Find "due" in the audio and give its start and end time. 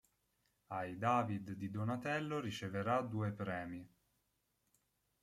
3.01-3.31